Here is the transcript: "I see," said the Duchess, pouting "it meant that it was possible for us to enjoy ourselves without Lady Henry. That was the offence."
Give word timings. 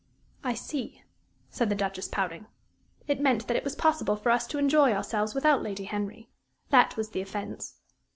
"I 0.43 0.55
see," 0.55 1.03
said 1.51 1.69
the 1.69 1.75
Duchess, 1.75 2.07
pouting 2.07 2.47
"it 3.07 3.19
meant 3.21 3.45
that 3.45 3.55
it 3.55 3.63
was 3.63 3.75
possible 3.75 4.15
for 4.15 4.31
us 4.31 4.47
to 4.47 4.57
enjoy 4.57 4.93
ourselves 4.93 5.35
without 5.35 5.61
Lady 5.61 5.83
Henry. 5.83 6.27
That 6.71 6.97
was 6.97 7.11
the 7.11 7.21
offence." 7.21 7.75